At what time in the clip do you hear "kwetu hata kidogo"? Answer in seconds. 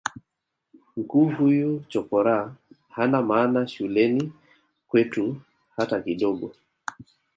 4.87-6.55